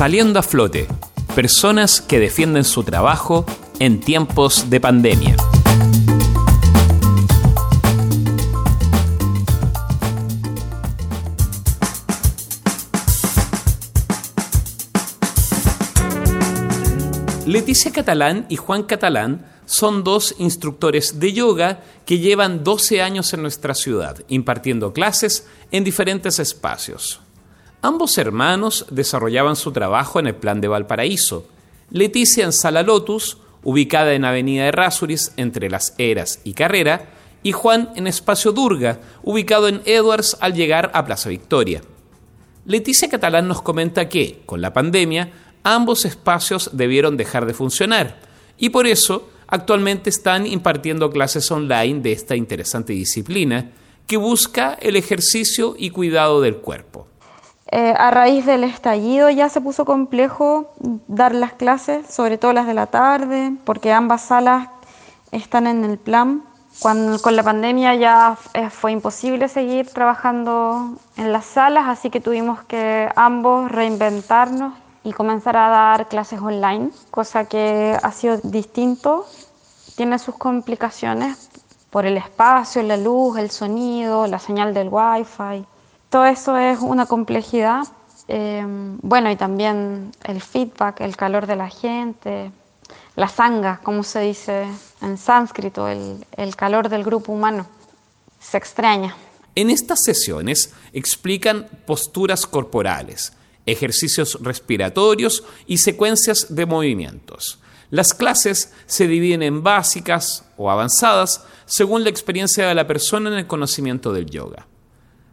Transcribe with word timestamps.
Saliendo 0.00 0.38
a 0.38 0.42
flote, 0.42 0.88
personas 1.34 2.00
que 2.00 2.18
defienden 2.18 2.64
su 2.64 2.82
trabajo 2.84 3.44
en 3.80 4.00
tiempos 4.00 4.70
de 4.70 4.80
pandemia. 4.80 5.36
Leticia 17.46 17.92
Catalán 17.92 18.46
y 18.48 18.56
Juan 18.56 18.84
Catalán 18.84 19.44
son 19.66 20.02
dos 20.02 20.34
instructores 20.38 21.20
de 21.20 21.34
yoga 21.34 21.82
que 22.06 22.20
llevan 22.20 22.64
12 22.64 23.02
años 23.02 23.34
en 23.34 23.42
nuestra 23.42 23.74
ciudad, 23.74 24.16
impartiendo 24.28 24.94
clases 24.94 25.46
en 25.70 25.84
diferentes 25.84 26.38
espacios. 26.38 27.20
Ambos 27.82 28.18
hermanos 28.18 28.84
desarrollaban 28.90 29.56
su 29.56 29.72
trabajo 29.72 30.20
en 30.20 30.26
el 30.26 30.34
plan 30.34 30.60
de 30.60 30.68
Valparaíso. 30.68 31.46
Leticia 31.90 32.44
en 32.44 32.52
Sala 32.52 32.82
Lotus, 32.82 33.38
ubicada 33.62 34.12
en 34.12 34.26
Avenida 34.26 34.64
de 34.64 34.72
Rasuris 34.72 35.32
entre 35.38 35.70
las 35.70 35.94
Eras 35.96 36.40
y 36.44 36.52
Carrera, 36.52 37.08
y 37.42 37.52
Juan 37.52 37.90
en 37.96 38.06
Espacio 38.06 38.52
Durga, 38.52 39.00
ubicado 39.22 39.66
en 39.66 39.80
Edwards 39.86 40.36
al 40.40 40.52
llegar 40.52 40.90
a 40.92 41.06
Plaza 41.06 41.30
Victoria. 41.30 41.80
Leticia 42.66 43.08
Catalán 43.08 43.48
nos 43.48 43.62
comenta 43.62 44.10
que, 44.10 44.42
con 44.44 44.60
la 44.60 44.74
pandemia, 44.74 45.32
ambos 45.62 46.04
espacios 46.04 46.70
debieron 46.74 47.16
dejar 47.16 47.46
de 47.46 47.54
funcionar 47.54 48.20
y 48.58 48.68
por 48.68 48.86
eso 48.86 49.30
actualmente 49.46 50.10
están 50.10 50.46
impartiendo 50.46 51.10
clases 51.10 51.50
online 51.50 52.00
de 52.00 52.12
esta 52.12 52.36
interesante 52.36 52.92
disciplina 52.92 53.70
que 54.06 54.18
busca 54.18 54.74
el 54.74 54.96
ejercicio 54.96 55.74
y 55.78 55.90
cuidado 55.90 56.42
del 56.42 56.56
cuerpo. 56.56 57.08
Eh, 57.72 57.94
a 57.96 58.10
raíz 58.10 58.46
del 58.46 58.64
estallido 58.64 59.30
ya 59.30 59.48
se 59.48 59.60
puso 59.60 59.84
complejo 59.84 60.72
dar 61.06 61.32
las 61.32 61.52
clases, 61.52 62.04
sobre 62.12 62.36
todo 62.36 62.52
las 62.52 62.66
de 62.66 62.74
la 62.74 62.86
tarde, 62.86 63.52
porque 63.64 63.92
ambas 63.92 64.22
salas 64.22 64.68
están 65.30 65.68
en 65.68 65.84
el 65.84 65.96
plan. 65.96 66.42
Cuando, 66.80 67.20
con 67.22 67.36
la 67.36 67.44
pandemia 67.44 67.94
ya 67.94 68.36
eh, 68.54 68.70
fue 68.70 68.90
imposible 68.90 69.48
seguir 69.48 69.88
trabajando 69.88 70.96
en 71.16 71.32
las 71.32 71.44
salas, 71.44 71.84
así 71.86 72.10
que 72.10 72.20
tuvimos 72.20 72.60
que 72.64 73.08
ambos 73.14 73.70
reinventarnos 73.70 74.74
y 75.04 75.12
comenzar 75.12 75.56
a 75.56 75.68
dar 75.68 76.08
clases 76.08 76.40
online, 76.40 76.90
cosa 77.12 77.44
que 77.44 77.96
ha 78.02 78.10
sido 78.10 78.38
distinto. 78.42 79.26
Tiene 79.96 80.18
sus 80.18 80.34
complicaciones 80.36 81.50
por 81.90 82.04
el 82.04 82.16
espacio, 82.16 82.82
la 82.82 82.96
luz, 82.96 83.38
el 83.38 83.50
sonido, 83.50 84.26
la 84.26 84.40
señal 84.40 84.74
del 84.74 84.88
wifi 84.90 85.66
todo 86.10 86.26
eso 86.26 86.58
es 86.58 86.80
una 86.80 87.06
complejidad. 87.06 87.86
Eh, 88.28 88.64
bueno, 89.02 89.30
y 89.30 89.36
también 89.36 90.12
el 90.24 90.40
feedback, 90.40 91.00
el 91.00 91.16
calor 91.16 91.46
de 91.46 91.56
la 91.56 91.68
gente, 91.68 92.52
la 93.16 93.28
sanga, 93.28 93.80
como 93.82 94.02
se 94.02 94.20
dice 94.20 94.66
en 95.00 95.16
sánscrito, 95.18 95.88
el, 95.88 96.24
el 96.36 96.56
calor 96.56 96.88
del 96.88 97.04
grupo 97.04 97.32
humano. 97.32 97.66
Se 98.38 98.58
extraña. 98.58 99.16
En 99.54 99.70
estas 99.70 100.02
sesiones 100.02 100.72
explican 100.92 101.68
posturas 101.86 102.46
corporales, 102.46 103.32
ejercicios 103.66 104.38
respiratorios 104.42 105.44
y 105.66 105.78
secuencias 105.78 106.54
de 106.54 106.66
movimientos. 106.66 107.58
Las 107.90 108.14
clases 108.14 108.72
se 108.86 109.08
dividen 109.08 109.42
en 109.42 109.62
básicas 109.62 110.44
o 110.56 110.70
avanzadas 110.70 111.44
según 111.66 112.04
la 112.04 112.10
experiencia 112.10 112.68
de 112.68 112.74
la 112.74 112.86
persona 112.86 113.30
en 113.30 113.36
el 113.36 113.46
conocimiento 113.46 114.12
del 114.12 114.26
yoga. 114.26 114.66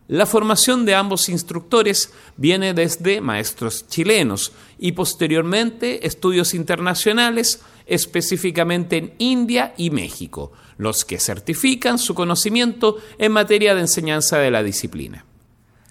La 0.08 0.26
formación 0.26 0.86
de 0.86 0.96
ambos 0.96 1.28
instructores 1.28 2.14
viene 2.38 2.74
desde 2.74 3.20
maestros 3.20 3.88
chilenos 3.88 4.54
y 4.80 4.94
posteriormente 4.94 6.08
estudios 6.08 6.54
internacionales, 6.54 7.62
específicamente 7.86 8.96
en 8.96 9.14
India 9.18 9.74
y 9.76 9.90
México, 9.90 10.54
los 10.78 11.04
que 11.04 11.20
certifican 11.20 11.98
su 11.98 12.16
conocimiento 12.16 12.98
en 13.18 13.34
materia 13.34 13.76
de 13.76 13.82
enseñanza 13.82 14.38
de 14.38 14.50
la 14.50 14.64
disciplina. 14.64 15.26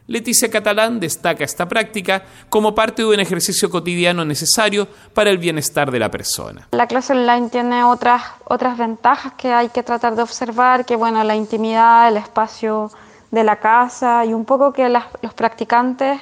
Leticia 0.06 0.48
Catalán 0.48 0.98
destaca 0.98 1.44
esta 1.44 1.68
práctica 1.68 2.24
como 2.48 2.74
parte 2.74 3.02
de 3.02 3.08
un 3.08 3.20
ejercicio 3.20 3.68
cotidiano 3.68 4.24
necesario 4.24 4.88
para 5.12 5.30
el 5.30 5.36
bienestar 5.36 5.90
de 5.90 5.98
la 5.98 6.10
persona. 6.10 6.68
La 6.70 6.86
clase 6.86 7.12
online 7.12 7.50
tiene 7.50 7.84
otras, 7.84 8.22
otras 8.46 8.78
ventajas 8.78 9.34
que 9.34 9.52
hay 9.52 9.68
que 9.68 9.82
tratar 9.82 10.16
de 10.16 10.22
observar, 10.22 10.86
que 10.86 10.96
bueno, 10.96 11.22
la 11.24 11.34
intimidad, 11.34 12.08
el 12.08 12.16
espacio 12.16 12.90
de 13.36 13.44
la 13.44 13.56
casa 13.56 14.24
y 14.24 14.32
un 14.32 14.46
poco 14.46 14.72
que 14.72 14.88
los 14.88 15.34
practicantes 15.34 16.18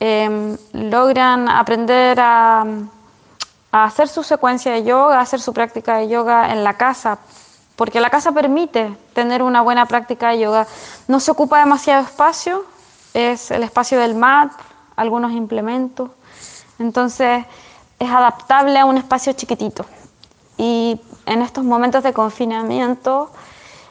em, 0.00 0.56
logran 0.72 1.48
aprender 1.48 2.18
a, 2.20 2.66
hacer 3.70 4.08
su 4.08 4.22
secuencia 4.22 4.72
de 4.72 4.82
yoga, 4.84 5.18
a 5.18 5.22
hacer 5.22 5.40
su 5.40 5.52
práctica 5.52 5.98
de 5.98 6.08
yoga 6.08 6.52
en 6.52 6.62
la 6.62 6.74
casa, 6.74 7.18
porque 7.76 8.00
la 8.00 8.10
casa 8.10 8.32
permite 8.32 8.96
tener 9.12 9.42
una 9.42 9.62
buena 9.62 9.86
práctica 9.86 10.30
de 10.30 10.40
yoga. 10.40 10.66
No 11.08 11.18
se 11.20 11.30
ocupa 11.30 11.60
demasiado 11.60 12.02
espacio, 12.02 12.64
es 13.14 13.50
el 13.50 13.62
espacio 13.62 13.98
del 13.98 14.14
mat, 14.14 14.52
algunos 14.96 15.32
implementos, 15.32 16.10
entonces 16.78 17.44
es 17.98 18.10
adaptable 18.10 18.78
a 18.78 18.84
un 18.84 18.96
espacio 18.96 19.32
chiquitito. 19.32 19.86
Y 20.56 21.00
en 21.26 21.42
estos 21.42 21.64
momentos 21.64 22.02
de 22.02 22.12
confinamiento, 22.12 23.30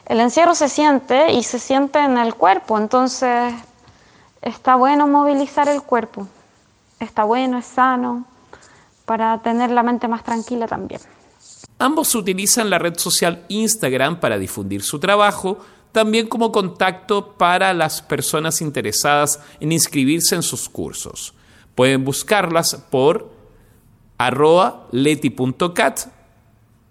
el 0.06 0.20
encierro 0.20 0.54
se 0.54 0.68
siente 0.68 1.32
y 1.32 1.42
se 1.42 1.58
siente 1.58 1.98
en 1.98 2.18
el 2.18 2.34
cuerpo, 2.34 2.78
entonces 2.78 3.54
está 4.42 4.76
bueno 4.76 5.06
movilizar 5.06 5.68
el 5.68 5.82
cuerpo, 5.82 6.28
está 7.00 7.24
bueno, 7.24 7.58
es 7.58 7.66
sano, 7.66 8.24
para 9.04 9.38
tener 9.42 9.70
la 9.70 9.82
mente 9.82 10.08
más 10.08 10.22
tranquila 10.24 10.66
también. 10.66 11.00
Ambos 11.78 12.14
utilizan 12.14 12.70
la 12.70 12.78
red 12.78 12.96
social 12.98 13.44
Instagram 13.48 14.20
para 14.20 14.38
difundir 14.38 14.82
su 14.82 15.00
trabajo, 15.00 15.58
también 15.92 16.26
como 16.26 16.52
contacto 16.52 17.32
para 17.34 17.72
las 17.72 18.02
personas 18.02 18.60
interesadas 18.60 19.40
en 19.60 19.72
inscribirse 19.72 20.34
en 20.34 20.42
sus 20.42 20.68
cursos. 20.68 21.34
Pueden 21.74 22.04
buscarlas 22.04 22.74
por 22.90 23.30
leti.cat 24.92 26.00